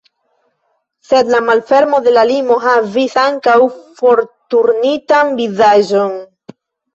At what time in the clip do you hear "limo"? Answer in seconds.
2.29-2.57